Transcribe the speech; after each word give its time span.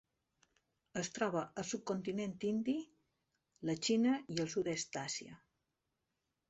Es 1.01 1.11
troba 1.17 1.43
al 1.63 1.67
subcontinent 1.73 2.33
indi, 2.53 2.75
la 3.71 3.77
Xina 3.85 4.19
i 4.37 4.43
el 4.47 4.53
sud-est 4.57 4.95
d'Àsia. 4.99 5.41